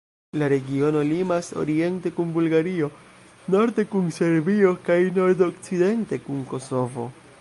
[0.41, 2.89] La regiono limas oriente kun Bulgario,
[3.57, 7.07] norde kun Serbio kaj nordokcidente kun Kosovo.